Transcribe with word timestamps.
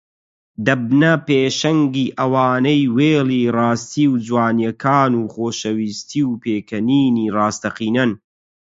دەبنە 0.65 1.13
پێشەنگی 1.27 2.13
ئەوانەی 2.19 2.83
وێڵی 2.95 3.51
ڕاستی 3.55 4.05
و 4.09 4.13
جوانییەکان 4.25 5.11
و 5.15 5.29
خۆشەویستی 5.33 6.21
و 6.25 6.39
پێکەنینی 6.43 7.31
ڕاستەقینەن 7.35 8.11